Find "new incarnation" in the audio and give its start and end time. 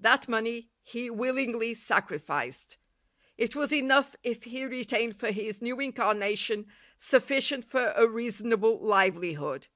5.62-6.66